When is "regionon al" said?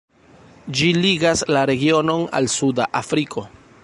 1.71-2.49